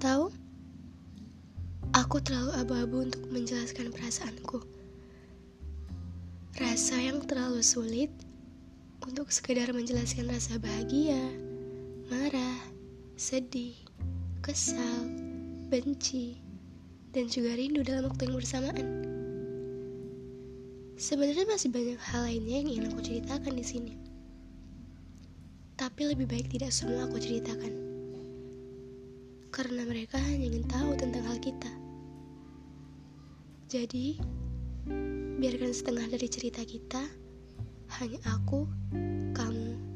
[0.00, 0.32] Tahu,
[1.92, 4.64] aku terlalu abu-abu untuk menjelaskan perasaanku.
[6.56, 8.08] Rasa yang terlalu sulit
[9.04, 11.20] untuk sekedar menjelaskan rasa bahagia,
[12.08, 12.64] marah,
[13.20, 13.76] sedih,
[14.40, 15.04] kesal,
[15.68, 16.40] benci,
[17.12, 18.88] dan juga rindu dalam waktu yang bersamaan.
[20.96, 23.94] Sebenarnya masih banyak hal lainnya yang ingin aku ceritakan di sini.
[25.76, 27.89] Tapi lebih baik tidak semua aku ceritakan.
[29.50, 31.70] Karena mereka hanya ingin tahu tentang hal kita.
[33.70, 34.18] Jadi,
[35.38, 37.02] biarkan setengah dari cerita kita
[37.98, 38.66] hanya aku,
[39.34, 39.89] kamu,